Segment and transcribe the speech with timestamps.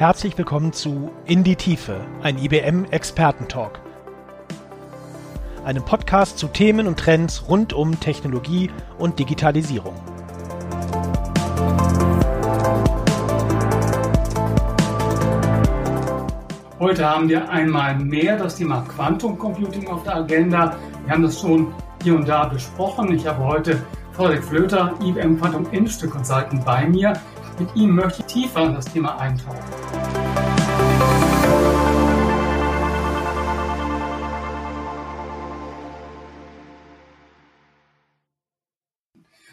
[0.00, 3.80] Herzlich willkommen zu In die Tiefe, ein IBM Expertentalk.
[5.62, 9.94] Einem Podcast zu Themen und Trends rund um Technologie und Digitalisierung.
[16.78, 20.78] Heute haben wir einmal mehr das Thema Quantum Computing auf der Agenda.
[21.04, 23.12] Wir haben das schon hier und da besprochen.
[23.12, 27.12] Ich habe heute Frederik Flöter, IBM Quantum Industry Consultant bei mir.
[27.60, 29.58] Mit ihm möchte ich tiefer in das Thema eintauchen.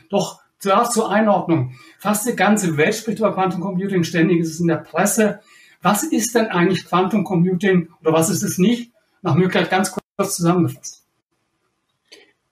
[0.09, 1.73] Doch zuerst zur Einordnung.
[1.99, 5.39] Fast die ganze Welt spricht über Quantum Computing, ständig ist es in der Presse.
[5.81, 8.91] Was ist denn eigentlich Quantum Computing oder was ist es nicht?
[9.21, 11.03] Nach Möglichkeit ganz kurz zusammengefasst.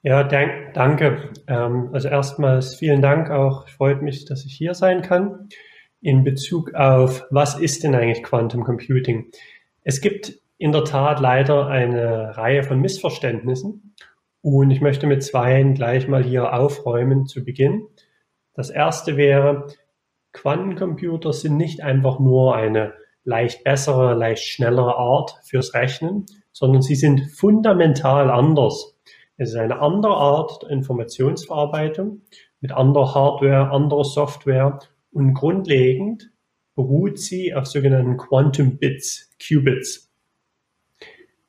[0.04, 1.32] Ja, dank, danke.
[1.48, 3.68] Ähm, also erstmals vielen Dank auch.
[3.70, 5.50] Freut mich, dass ich hier sein kann.
[6.02, 9.32] In Bezug auf, was ist denn eigentlich Quantum Computing?
[9.84, 13.96] Es gibt in der Tat leider eine Reihe von Missverständnissen
[14.46, 17.88] und ich möchte mit zweien gleich mal hier aufräumen zu Beginn.
[18.54, 19.68] Das erste wäre,
[20.34, 22.94] Quantencomputer sind nicht einfach nur eine
[23.24, 28.96] leicht bessere, leicht schnellere Art fürs Rechnen, sondern sie sind fundamental anders
[29.38, 32.22] es ist eine andere Art der Informationsverarbeitung
[32.62, 34.80] mit anderer Hardware, anderer Software
[35.12, 36.32] und grundlegend
[36.74, 40.10] beruht sie auf sogenannten Quantum Bits, Qubits.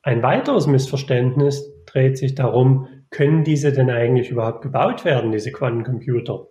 [0.01, 6.47] Ein weiteres Missverständnis dreht sich darum, können diese denn eigentlich überhaupt gebaut werden, diese Quantencomputer?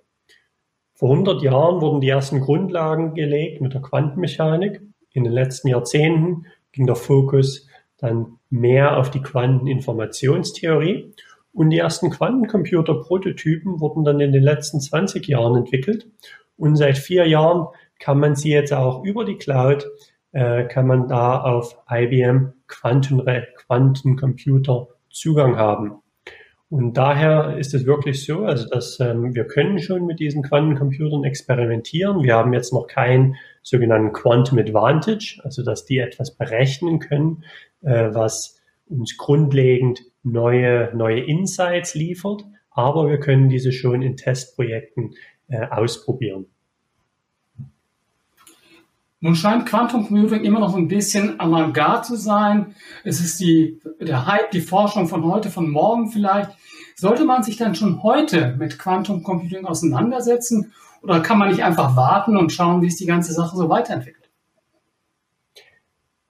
[0.94, 4.80] Vor 100 Jahren wurden die ersten Grundlagen gelegt mit der Quantenmechanik.
[5.12, 11.12] In den letzten Jahrzehnten ging der Fokus dann mehr auf die Quanteninformationstheorie
[11.53, 16.08] und die ersten Quantencomputer-Prototypen wurden dann in den letzten 20 Jahren entwickelt.
[16.56, 19.87] Und seit vier Jahren kann man sie jetzt auch über die Cloud,
[20.32, 23.25] äh, kann man da auf IBM Quanten
[23.56, 26.03] Quantencomputer Zugang haben.
[26.69, 31.22] Und daher ist es wirklich so, also dass ähm, wir können schon mit diesen Quantencomputern
[31.22, 32.22] experimentieren.
[32.22, 37.44] Wir haben jetzt noch keinen sogenannten Quantum Advantage, also dass die etwas berechnen können,
[37.82, 45.15] äh, was uns grundlegend neue, neue Insights liefert, aber wir können diese schon in Testprojekten
[45.48, 46.47] äh, ausprobieren.
[49.26, 52.76] Nun scheint Quantum Computing immer noch ein bisschen Avantgarde zu sein.
[53.03, 56.53] Es ist die, der Hype, die Forschung von heute, von morgen vielleicht.
[56.94, 60.72] Sollte man sich dann schon heute mit Quantum Computing auseinandersetzen
[61.03, 64.31] oder kann man nicht einfach warten und schauen, wie es die ganze Sache so weiterentwickelt?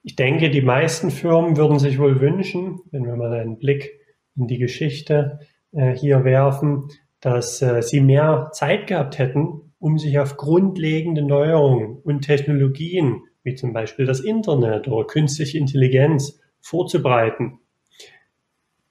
[0.02, 3.90] Ich denke, die meisten Firmen würden sich wohl wünschen, wenn wir mal einen Blick
[4.36, 5.40] in die Geschichte
[5.72, 6.88] äh, hier werfen,
[7.20, 13.54] dass äh, sie mehr Zeit gehabt hätten, um sich auf grundlegende Neuerungen und Technologien, wie
[13.54, 17.60] zum Beispiel das Internet oder künstliche Intelligenz, vorzubereiten.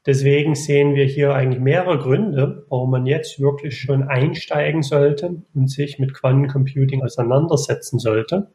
[0.06, 5.70] Deswegen sehen wir hier eigentlich mehrere Gründe, warum man jetzt wirklich schon einsteigen sollte und
[5.70, 8.52] sich mit Quantencomputing auseinandersetzen sollte.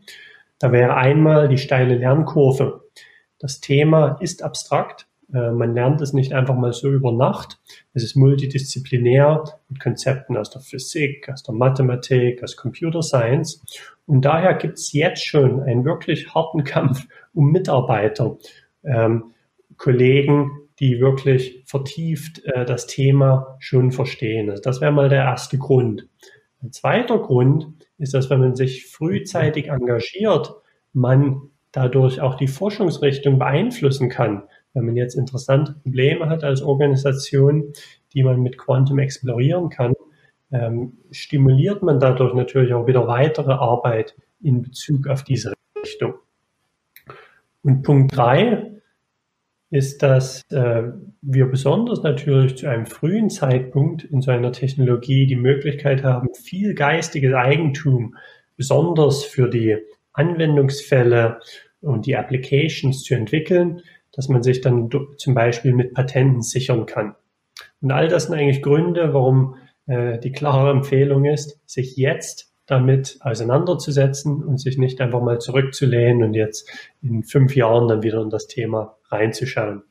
[0.60, 2.84] Da wäre einmal die steile Lernkurve.
[3.38, 5.08] Das Thema ist abstrakt.
[5.32, 7.58] Äh, man lernt es nicht einfach mal so über Nacht.
[7.94, 13.62] Es ist multidisziplinär mit Konzepten aus der Physik, aus der Mathematik, aus Computer Science.
[14.06, 18.38] Und daher gibt es jetzt schon einen wirklich harten Kampf um Mitarbeiter,
[18.84, 19.32] ähm,
[19.76, 24.50] Kollegen, die wirklich vertieft äh, das Thema schon verstehen.
[24.50, 26.08] Also das wäre mal der erste Grund.
[26.62, 30.54] Ein zweiter Grund ist, dass wenn man sich frühzeitig engagiert,
[30.92, 34.42] man dadurch auch die Forschungsrichtung beeinflussen kann.
[34.74, 37.72] Wenn man jetzt interessante Probleme hat als Organisation,
[38.14, 39.94] die man mit Quantum explorieren kann,
[40.52, 46.14] ähm, stimuliert man dadurch natürlich auch wieder weitere Arbeit in Bezug auf diese Richtung.
[47.62, 48.80] Und Punkt drei
[49.70, 50.82] ist, dass äh,
[51.22, 56.74] wir besonders natürlich zu einem frühen Zeitpunkt in so einer Technologie die Möglichkeit haben, viel
[56.74, 58.16] geistiges Eigentum,
[58.56, 59.76] besonders für die
[60.12, 61.40] Anwendungsfälle
[61.82, 63.80] und die Applications zu entwickeln,
[64.12, 67.14] dass man sich dann zum Beispiel mit Patenten sichern kann.
[67.80, 73.18] Und all das sind eigentlich Gründe, warum äh, die klare Empfehlung ist, sich jetzt damit
[73.20, 76.70] auseinanderzusetzen und sich nicht einfach mal zurückzulehnen und jetzt
[77.02, 79.82] in fünf Jahren dann wieder in das Thema reinzuschauen.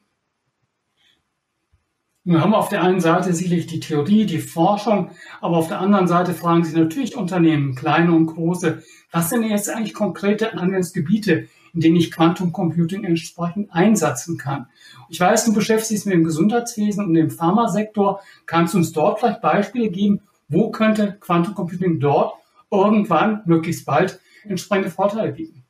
[2.24, 5.12] Wir haben auf der einen Seite sicherlich die Theorie, die Forschung,
[5.42, 9.70] aber auf der anderen Seite fragen sich natürlich Unternehmen, kleine und große, was sind jetzt
[9.70, 14.68] eigentlich konkrete Anwendungsgebiete, in denen ich Quantum Computing entsprechend einsetzen kann.
[15.10, 18.22] Ich weiß, du beschäftigst dich mit dem Gesundheitswesen und dem Pharmasektor.
[18.46, 22.34] Kannst du uns dort vielleicht Beispiele geben, wo könnte Quantum Computing dort
[22.72, 25.64] irgendwann, möglichst bald, entsprechende Vorteile bieten.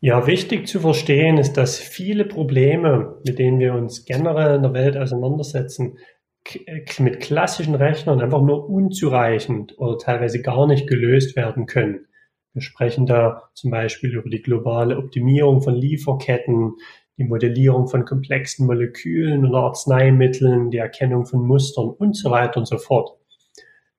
[0.00, 4.74] Ja, wichtig zu verstehen ist, dass viele Probleme, mit denen wir uns generell in der
[4.74, 5.98] Welt auseinandersetzen,
[6.98, 12.06] mit klassischen Rechnern einfach nur unzureichend oder teilweise gar nicht gelöst werden können.
[12.54, 16.74] Wir sprechen da zum Beispiel über die globale Optimierung von Lieferketten,
[17.18, 22.66] die Modellierung von komplexen Molekülen und Arzneimitteln, die Erkennung von Mustern und so weiter und
[22.66, 23.18] so fort.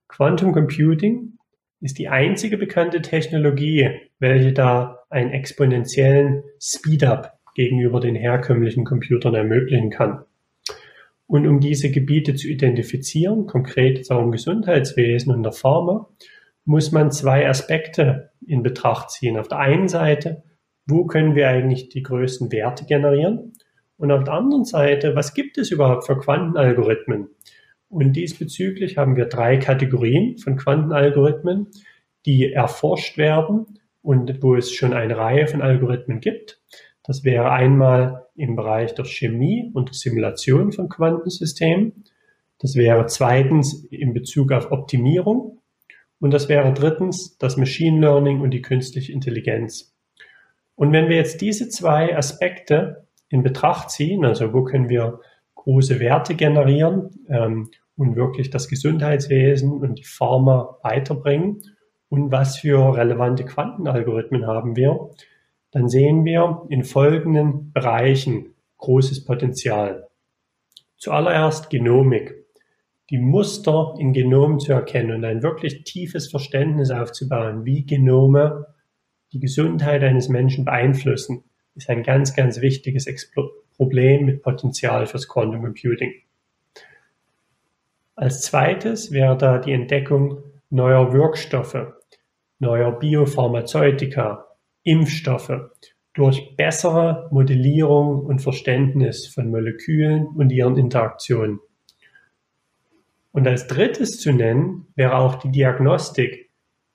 [0.08, 1.38] Quantum Computing
[1.82, 9.90] ist die einzige bekannte Technologie, welche da einen exponentiellen Speedup gegenüber den herkömmlichen Computern ermöglichen
[9.90, 10.24] kann.
[11.28, 16.08] Und um diese Gebiete zu identifizieren, konkret jetzt auch im Gesundheitswesen und der Pharma,
[16.66, 19.38] muss man zwei Aspekte in Betracht ziehen.
[19.38, 20.44] Auf der einen Seite,
[20.86, 23.54] wo können wir eigentlich die größten Werte generieren?
[23.98, 27.30] Und auf der anderen Seite, was gibt es überhaupt für Quantenalgorithmen?
[27.88, 31.68] Und diesbezüglich haben wir drei Kategorien von Quantenalgorithmen,
[32.26, 36.62] die erforscht werden und wo es schon eine Reihe von Algorithmen gibt.
[37.04, 42.04] Das wäre einmal im Bereich der Chemie und der Simulation von Quantensystemen.
[42.60, 45.55] Das wäre zweitens in Bezug auf Optimierung.
[46.20, 49.96] Und das wäre drittens das Machine Learning und die künstliche Intelligenz.
[50.76, 55.20] Und wenn wir jetzt diese zwei Aspekte in Betracht ziehen, also wo können wir
[55.56, 61.62] große Werte generieren ähm, und wirklich das Gesundheitswesen und die Pharma weiterbringen
[62.10, 65.10] und was für relevante Quantenalgorithmen haben wir,
[65.72, 70.08] dann sehen wir in folgenden Bereichen großes Potenzial.
[70.98, 72.45] Zuallererst Genomik.
[73.10, 78.68] Die Muster in Genomen zu erkennen und ein wirklich tiefes Verständnis aufzubauen, wie Genome
[79.32, 81.44] die Gesundheit eines Menschen beeinflussen,
[81.76, 86.14] ist ein ganz, ganz wichtiges Explo Problem mit Potenzial fürs Quantum Computing.
[88.16, 91.94] Als zweites wäre da die Entdeckung neuer Wirkstoffe,
[92.60, 94.46] neuer Biopharmazeutika,
[94.84, 95.52] Impfstoffe
[96.14, 101.60] durch bessere Modellierung und Verständnis von Molekülen und ihren Interaktionen.
[103.36, 106.52] Und als drittes zu nennen wäre auch die Diagnostik.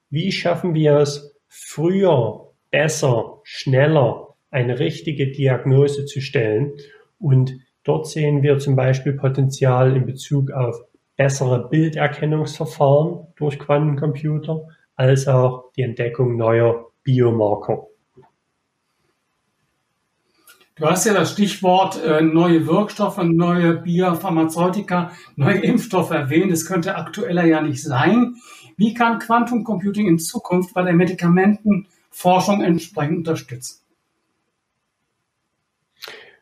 [0.08, 6.72] Wie schaffen wir es, früher, besser, schneller eine richtige Diagnose zu stellen.
[7.18, 7.52] Und
[7.84, 10.80] dort sehen wir zum Beispiel Potenzial in Bezug auf
[11.14, 17.89] bessere Bilderkennungsverfahren durch Quantencomputer, als auch die Entdeckung neuer Biomarker.
[20.80, 26.50] Du hast ja das Stichwort äh, neue Wirkstoffe, neue Biopharmazeutika, neue Impfstoffe erwähnt.
[26.50, 28.36] Es könnte aktueller ja nicht sein.
[28.78, 33.84] Wie kann Quantum Computing in Zukunft bei der Medikamentenforschung entsprechend unterstützen?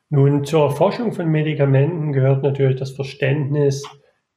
[0.08, 3.82] Nun, zur Forschung von Medikamenten gehört natürlich das Verständnis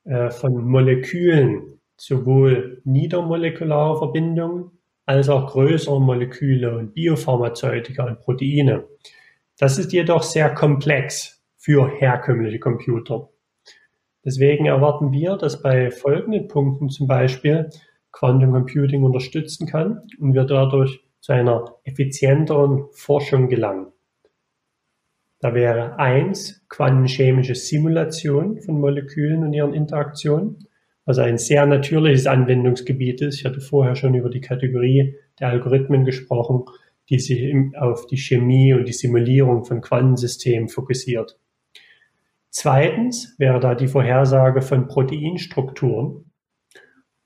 [0.06, 4.72] äh, von Molekülen, sowohl niedermolekularer Verbindungen
[5.06, 8.86] als auch größere Moleküle und Biopharmazeutika und Proteine.
[9.62, 13.30] Das ist jedoch sehr komplex für herkömmliche Computer.
[14.26, 17.70] Deswegen erwarten wir, dass bei folgenden Punkten zum Beispiel
[18.12, 23.92] Quantum Computing unterstützen kann und wir dadurch zu einer effizienteren Forschung gelangen.
[25.40, 30.68] Da wäre eins quantenchemische Simulation von Molekülen und ihren Interaktionen,
[31.06, 33.36] was ein sehr natürliches Anwendungsgebiet ist.
[33.36, 36.66] Ich hatte vorher schon über die Kategorie der Algorithmen gesprochen,
[37.12, 41.38] die sich auf die Chemie und die Simulierung von Quantensystemen fokussiert.
[42.50, 46.32] Zweitens wäre da die Vorhersage von Proteinstrukturen.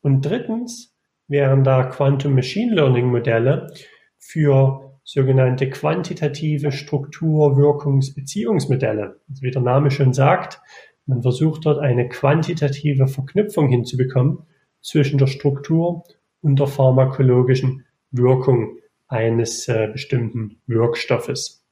[0.01, 3.67] Und drittens wären da Quantum Machine Learning Modelle
[4.17, 9.19] für sogenannte quantitative Struktur-Wirkungs-Beziehungsmodelle.
[9.29, 10.59] Also wie der Name schon sagt,
[11.05, 14.47] man versucht dort eine quantitative Verknüpfung hinzubekommen
[14.81, 16.05] zwischen der Struktur
[16.41, 18.79] und der pharmakologischen Wirkung
[19.15, 21.65] eines äh, bestimmten Wirkstoffes.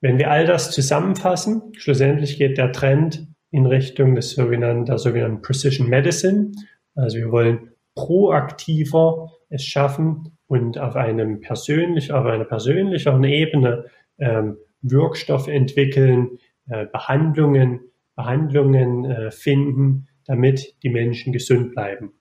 [0.00, 5.42] Wenn wir all das zusammenfassen, schlussendlich geht der Trend in Richtung des sogenannten, der sogenannten
[5.42, 6.52] Precision Medicine.
[6.94, 13.84] Also wir wollen proaktiver es schaffen, und auf einem persönlich, auf einer persönlicheren Ebene
[14.18, 17.80] ähm, Wirkstoffe entwickeln, äh, Behandlungen,
[18.16, 22.12] Behandlungen äh, finden, damit die Menschen gesund bleiben.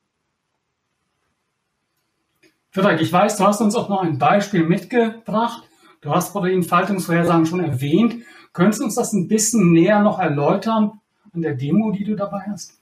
[2.77, 5.67] Frederik, ich weiß, du hast uns auch noch ein Beispiel mitgebracht.
[6.01, 8.17] Du hast Proteinfaltungsvorhersagen schon erwähnt.
[8.53, 11.01] Könntest du uns das ein bisschen näher noch erläutern
[11.34, 12.79] an der Demo, die du dabei hast?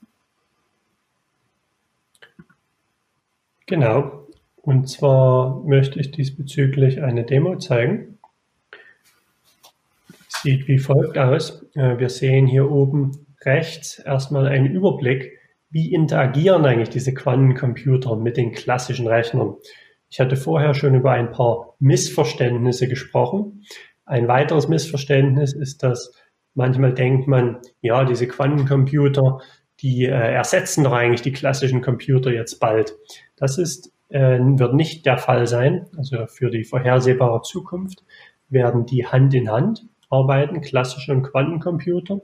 [3.64, 4.26] Genau.
[4.56, 8.18] Und zwar möchte ich diesbezüglich eine Demo zeigen.
[10.28, 11.64] Sieht wie folgt aus.
[11.72, 13.12] Äh, wir sehen hier oben
[13.46, 15.38] rechts erstmal einen Überblick,
[15.70, 19.56] wie interagieren eigentlich diese Quantencomputer mit den klassischen Rechnern.
[20.08, 23.64] Ich hatte vorher schon über ein paar Missverständnisse gesprochen.
[24.04, 26.12] Ein weiteres Missverständnis ist, dass
[26.54, 29.40] manchmal denkt man, ja, diese Quantencomputer,
[29.80, 32.96] die äh, ersetzen doch eigentlich die klassischen Computer jetzt bald.
[33.36, 35.86] Das ist, äh, wird nicht der Fall sein.
[35.96, 38.04] Also für die vorhersehbare Zukunft
[38.48, 42.20] werden die Hand in Hand arbeiten, klassische und Quantencomputer.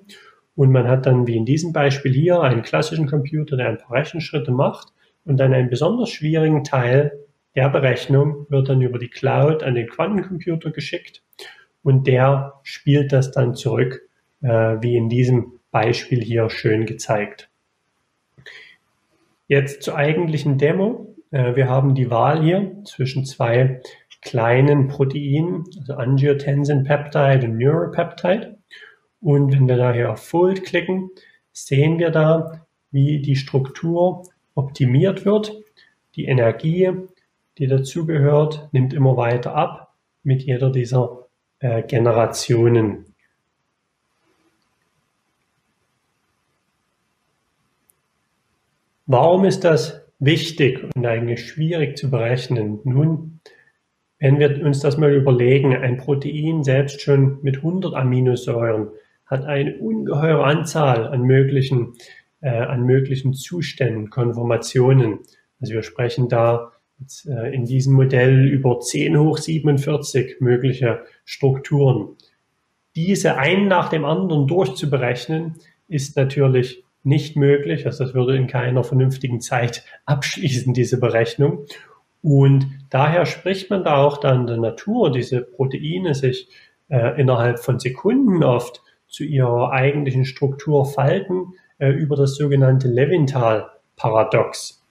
[0.54, 3.98] Und man hat dann, wie in diesem Beispiel hier, einen klassischen Computer, der ein paar
[3.98, 4.92] Rechenschritte macht
[5.24, 7.21] und dann einen besonders schwierigen Teil
[7.54, 11.22] der Berechnung wird dann über die Cloud an den Quantencomputer geschickt
[11.82, 14.08] und der spielt das dann zurück,
[14.42, 17.50] äh, wie in diesem Beispiel hier schön gezeigt.
[19.48, 21.14] Jetzt zur eigentlichen Demo.
[21.30, 23.80] Äh, wir haben die Wahl hier zwischen zwei
[24.22, 28.58] kleinen Proteinen, also Angiotensin Peptide und Neuropeptide.
[29.20, 31.10] Und wenn wir da hier auf Fold klicken,
[31.52, 34.22] sehen wir da, wie die Struktur
[34.54, 35.52] optimiert wird.
[36.16, 36.90] Die Energie,
[37.58, 41.26] die dazugehört, nimmt immer weiter ab mit jeder dieser
[41.58, 43.06] äh, Generationen.
[49.06, 52.80] Warum ist das wichtig und eigentlich schwierig zu berechnen?
[52.84, 53.40] Nun,
[54.18, 58.88] wenn wir uns das mal überlegen, ein Protein selbst schon mit 100 Aminosäuren
[59.26, 61.94] hat eine ungeheure Anzahl an möglichen,
[62.40, 65.20] äh, an möglichen Zuständen, Konformationen.
[65.60, 66.71] Also wir sprechen da
[67.52, 72.16] in diesem Modell über 10 hoch 47 mögliche Strukturen.
[72.94, 75.54] Diese einen nach dem anderen durchzuberechnen,
[75.88, 77.86] ist natürlich nicht möglich.
[77.86, 81.66] Also das würde in keiner vernünftigen Zeit abschließen, diese Berechnung.
[82.22, 86.48] Und daher spricht man da auch dann der Natur, diese Proteine sich
[86.88, 94.84] äh, innerhalb von Sekunden oft zu ihrer eigentlichen Struktur falten äh, über das sogenannte Levinthal-Paradox.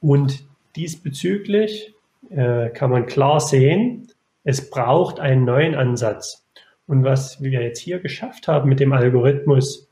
[0.00, 0.44] Und
[0.76, 1.94] diesbezüglich
[2.30, 4.08] äh, kann man klar sehen,
[4.44, 6.44] es braucht einen neuen Ansatz.
[6.86, 9.88] Und was wir jetzt hier geschafft haben mit dem Algorithmus,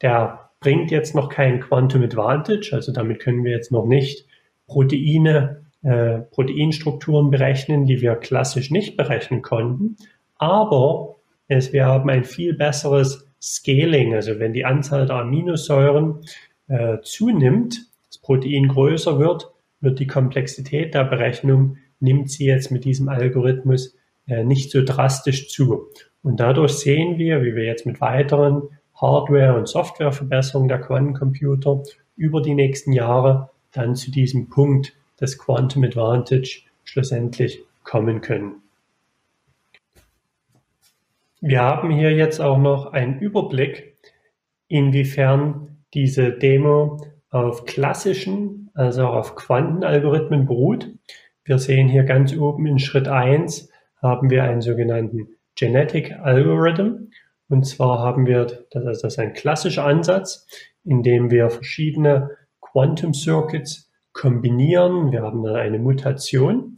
[0.00, 4.26] der bringt jetzt noch kein Quantum Advantage, also damit können wir jetzt noch nicht
[4.66, 9.96] Proteine, äh, Proteinstrukturen berechnen, die wir klassisch nicht berechnen konnten.
[10.36, 11.16] Aber
[11.48, 16.20] es, wir haben ein viel besseres Scaling, also wenn die Anzahl der Aminosäuren
[16.68, 22.84] äh, zunimmt, das Protein größer wird, wird die Komplexität der Berechnung, nimmt sie jetzt mit
[22.84, 25.88] diesem Algorithmus äh, nicht so drastisch zu.
[26.22, 28.62] Und dadurch sehen wir, wie wir jetzt mit weiteren
[28.94, 31.82] Hardware- und Softwareverbesserungen der Quantencomputer
[32.16, 38.62] über die nächsten Jahre dann zu diesem Punkt des Quantum Advantage schlussendlich kommen können.
[41.40, 43.96] Wir haben hier jetzt auch noch einen Überblick,
[44.66, 50.90] inwiefern diese Demo auf klassischen, also auf Quantenalgorithmen beruht.
[51.44, 53.70] Wir sehen hier ganz oben in Schritt 1
[54.00, 57.10] haben wir einen sogenannten Genetic Algorithm.
[57.48, 60.46] Und zwar haben wir, das ist ein klassischer Ansatz,
[60.84, 65.10] in dem wir verschiedene Quantum Circuits kombinieren.
[65.10, 66.76] Wir haben dann eine Mutation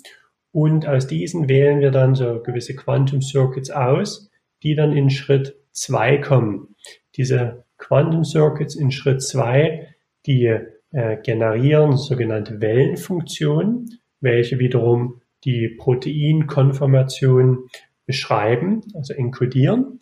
[0.52, 4.30] und aus diesen wählen wir dann so gewisse Quantum Circuits aus,
[4.62, 6.75] die dann in Schritt zwei kommen.
[7.16, 9.89] Diese Quantum Circuits in Schritt zwei,
[10.27, 10.59] die
[10.93, 17.69] äh, generieren sogenannte Wellenfunktionen, welche wiederum die Proteinkonformation
[18.07, 19.99] beschreiben, also enkodieren.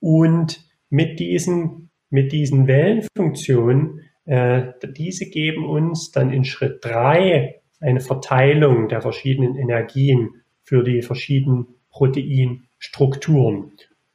[0.00, 8.00] Und mit diesen, mit diesen Wellenfunktionen, äh, diese geben uns dann in Schritt drei eine
[8.00, 13.72] Verteilung der verschiedenen Energien für die verschiedenen Protein Strukturen.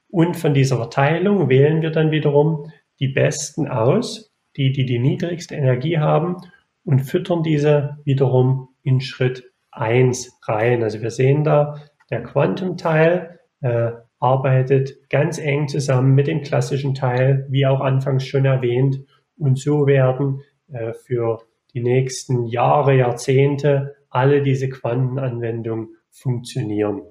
[0.10, 5.56] Und von dieser Verteilung wählen wir dann wiederum die besten aus, die, die die niedrigste
[5.56, 6.38] Energie haben
[6.84, 10.84] und füttern diese wiederum in Schritt 1 rein.
[10.84, 17.46] Also wir sehen da, der Quantum-Teil äh, arbeitet ganz eng zusammen mit dem klassischen Teil,
[17.50, 19.00] wie auch anfangs schon erwähnt.
[19.38, 21.44] Und so werden äh, für
[21.74, 27.02] die nächsten Jahre, Jahrzehnte alle diese Quantenanwendungen funktionieren.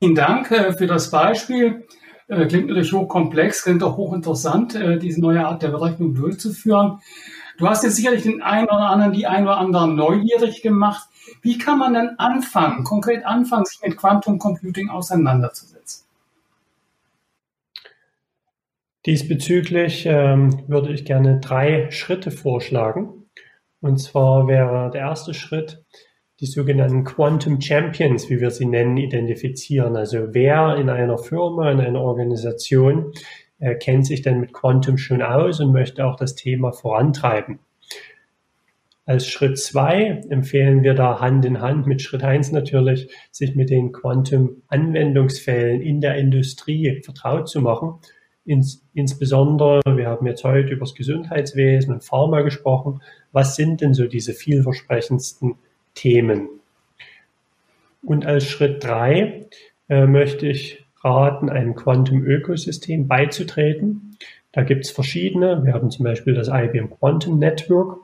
[0.00, 1.86] Vielen Dank äh, für das Beispiel.
[2.28, 7.00] Äh, klingt natürlich hochkomplex, klingt auch hochinteressant, äh, diese neue Art der Berechnung durchzuführen.
[7.58, 11.08] Du hast jetzt sicherlich den einen oder anderen, die einen oder anderen neugierig gemacht.
[11.42, 16.06] Wie kann man denn anfangen, konkret anfangen, sich mit Quantum Computing auseinanderzusetzen?
[19.04, 23.26] Diesbezüglich ähm, würde ich gerne drei Schritte vorschlagen.
[23.80, 25.82] Und zwar wäre der erste Schritt,
[26.42, 29.94] die sogenannten Quantum Champions, wie wir sie nennen, identifizieren.
[29.94, 33.12] Also wer in einer Firma, in einer Organisation
[33.60, 37.60] äh, kennt sich denn mit Quantum schon aus und möchte auch das Thema vorantreiben.
[39.04, 43.70] Als Schritt zwei empfehlen wir da Hand in Hand mit Schritt eins natürlich, sich mit
[43.70, 48.00] den Quantum-Anwendungsfällen in der Industrie vertraut zu machen.
[48.44, 53.00] Ins, insbesondere, wir haben jetzt heute über das Gesundheitswesen und Pharma gesprochen.
[53.30, 55.54] Was sind denn so diese vielversprechendsten
[55.94, 56.48] Themen?
[58.02, 59.46] Und als Schritt drei
[59.88, 64.16] äh, möchte ich raten, einem Quantum-Ökosystem beizutreten.
[64.52, 65.64] Da gibt es verschiedene.
[65.64, 67.98] Wir haben zum Beispiel das IBM Quantum Network,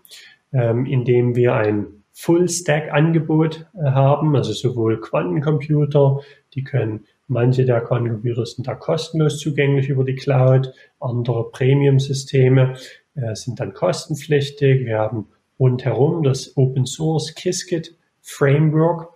[0.52, 6.21] ähm, in dem wir ein Full-Stack-Angebot äh, haben, also sowohl Quantencomputer,
[6.54, 12.75] die können Manche der Quantencomputer sind da kostenlos zugänglich über die Cloud, andere Premium-Systeme
[13.14, 14.87] äh, sind dann kostenpflichtig.
[14.87, 15.26] Wir haben
[15.59, 19.09] rundherum das Open Source Qiskit Framework,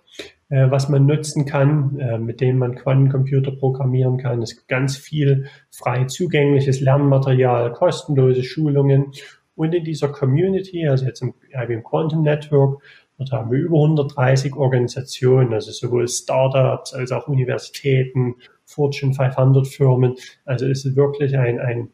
[0.48, 4.42] äh, was man nutzen kann, äh, mit dem man Quantencomputer programmieren kann.
[4.42, 9.12] Es gibt ganz viel frei zugängliches Lernmaterial, kostenlose Schulungen.
[9.54, 12.82] Und in dieser Community, also jetzt im IBM Quantum Network,
[13.18, 20.16] dort haben wir über 130 Organisationen, also sowohl Startups als auch Universitäten, Fortune 500 Firmen.
[20.44, 21.90] Also es ist wirklich ein, ein,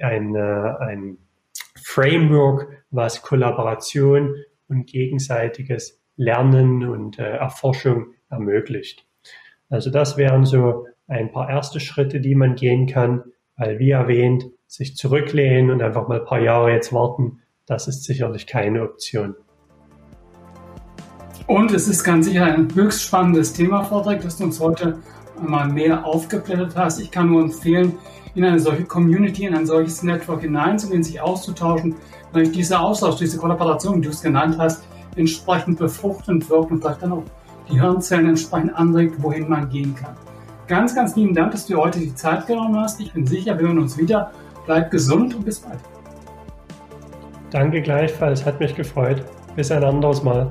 [0.00, 1.18] ein, äh, ein
[1.82, 4.34] Framework, was Kollaboration
[4.68, 9.06] und gegenseitiges Lernen und äh, Erforschung ermöglicht.
[9.70, 13.24] Also das wären so ein paar erste Schritte, die man gehen kann,
[13.56, 18.04] weil wie erwähnt, sich zurücklehnen und einfach mal ein paar Jahre jetzt warten, das ist
[18.04, 19.34] sicherlich keine Option.
[21.46, 24.98] Und es ist ganz sicher ein höchst spannendes Thema, Frederik, das du uns heute
[25.40, 27.00] einmal mehr aufgeblättert hast.
[27.00, 27.98] Ich kann nur empfehlen,
[28.38, 31.96] in eine solche Community, in ein solches Network hineinzugehen, sich auszutauschen,
[32.32, 34.84] weil dieser Austausch, diese Kollaboration, die du es genannt hast,
[35.16, 37.24] entsprechend befruchtend wirkt und vielleicht dann auch
[37.70, 40.16] die Hirnzellen entsprechend anregt, wohin man gehen kann.
[40.68, 43.00] Ganz, ganz lieben Dank, dass du heute die Zeit genommen hast.
[43.00, 44.30] Ich bin sicher, wir hören uns wieder.
[44.66, 45.80] Bleib gesund und bis bald.
[47.50, 49.24] Danke gleichfalls, hat mich gefreut.
[49.56, 50.50] Bis ein anderes Mal.